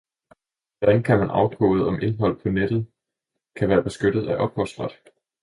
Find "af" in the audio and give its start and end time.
4.27-4.35